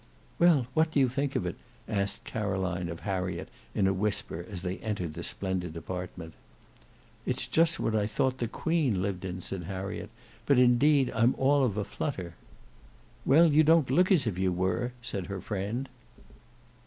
"Well, 0.39 0.65
what 0.73 0.89
do 0.91 0.99
you 0.99 1.07
think 1.07 1.35
of 1.35 1.45
it?" 1.45 1.55
asked 1.87 2.23
Caroline 2.23 2.89
of 2.89 3.01
Harriet 3.01 3.49
in 3.75 3.85
a 3.85 3.93
whisper 3.93 4.43
as 4.49 4.63
they 4.63 4.79
entered 4.79 5.13
the 5.13 5.21
splendid 5.21 5.77
apartment. 5.77 6.33
"It's 7.23 7.45
just 7.45 7.79
what 7.79 7.95
I 7.95 8.07
thought 8.07 8.39
the 8.39 8.47
Queen 8.47 9.03
lived 9.03 9.23
in," 9.23 9.43
said 9.43 9.65
Harriet; 9.65 10.09
"but 10.47 10.57
indeed 10.57 11.11
I'm 11.13 11.35
all 11.35 11.63
of 11.63 11.77
a 11.77 11.85
flutter." 11.85 12.33
"Well, 13.25 13.47
don't 13.47 13.91
look 13.91 14.11
as 14.11 14.25
if 14.25 14.39
you 14.39 14.51
were," 14.51 14.93
said 15.03 15.27
her 15.27 15.39
friend. 15.39 15.87